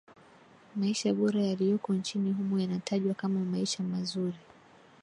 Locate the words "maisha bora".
0.75-1.41